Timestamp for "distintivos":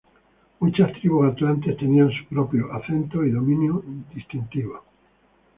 4.15-4.81